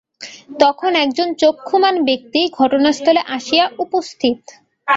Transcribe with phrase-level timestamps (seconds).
[0.59, 4.39] তখন একজন চক্ষুষ্মান ব্যক্তি ঘটনাস্থলে আসিয়া উপস্থিত।